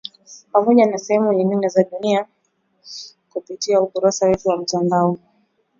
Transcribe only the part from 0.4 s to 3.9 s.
Pamoja na sehemu nyingine za dunia kupitia